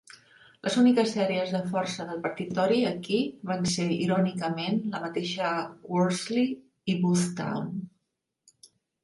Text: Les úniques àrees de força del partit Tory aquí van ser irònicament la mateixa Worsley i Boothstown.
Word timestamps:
Les 0.67 0.75
úniques 0.83 1.11
àrees 1.25 1.51
de 1.55 1.59
força 1.73 2.07
del 2.07 2.23
partit 2.23 2.55
Tory 2.59 2.79
aquí 2.91 3.19
van 3.51 3.69
ser 3.75 3.85
irònicament 4.07 4.81
la 4.95 5.03
mateixa 5.05 5.53
Worsley 5.93 6.49
i 6.95 6.99
Boothstown. 7.05 7.71